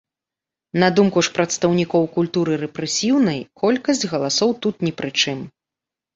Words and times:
На 0.83 0.87
думку 0.99 1.19
ж 1.27 1.33
прадстаўнікоў 1.35 2.07
культуры 2.15 2.57
рэпрэсіўнай, 2.63 3.39
колькасць 3.67 4.03
галасоў 4.17 4.49
тут 4.67 4.75
не 4.89 4.95
пры 5.03 5.09
чым. 5.21 5.39